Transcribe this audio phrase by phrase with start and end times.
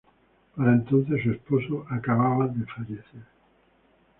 [0.55, 3.21] Para entonces su esposo acabada de fallecer.